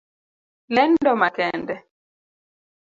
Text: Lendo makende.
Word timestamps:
Lendo 0.75 1.11
makende. 1.23 1.75